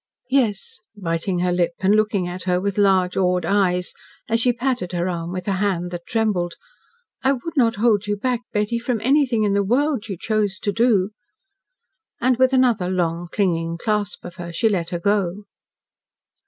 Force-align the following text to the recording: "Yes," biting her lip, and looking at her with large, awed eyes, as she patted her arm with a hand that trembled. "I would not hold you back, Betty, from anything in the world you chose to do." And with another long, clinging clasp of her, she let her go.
"Yes," 0.31 0.79
biting 0.97 1.41
her 1.41 1.51
lip, 1.51 1.73
and 1.81 1.93
looking 1.93 2.27
at 2.27 2.45
her 2.45 2.59
with 2.59 2.79
large, 2.79 3.15
awed 3.15 3.45
eyes, 3.45 3.93
as 4.27 4.39
she 4.39 4.51
patted 4.51 4.93
her 4.93 5.07
arm 5.07 5.31
with 5.31 5.47
a 5.47 5.57
hand 5.61 5.91
that 5.91 6.07
trembled. 6.07 6.55
"I 7.21 7.33
would 7.33 7.55
not 7.55 7.75
hold 7.75 8.07
you 8.07 8.17
back, 8.17 8.39
Betty, 8.51 8.79
from 8.79 8.99
anything 9.01 9.43
in 9.43 9.51
the 9.51 9.61
world 9.61 10.07
you 10.07 10.17
chose 10.19 10.57
to 10.63 10.71
do." 10.71 11.11
And 12.19 12.37
with 12.37 12.51
another 12.51 12.89
long, 12.89 13.27
clinging 13.31 13.77
clasp 13.77 14.25
of 14.25 14.37
her, 14.37 14.51
she 14.51 14.69
let 14.69 14.89
her 14.89 14.97
go. 14.99 15.43